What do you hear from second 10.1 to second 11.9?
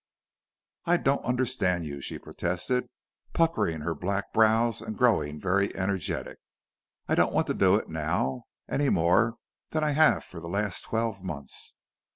for the last twelve months.